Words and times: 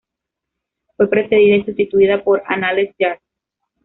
Fue 0.97 1.07
precedida 1.07 1.57
y 1.57 1.63
sustituida 1.63 2.23
por 2.23 2.41
"Anales 2.47 2.89
Jard. 2.97 3.19